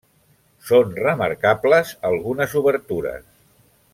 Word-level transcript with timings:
Són 0.69 0.95
remarcables 1.07 1.93
algunes 2.11 2.57
obertures. 2.65 3.31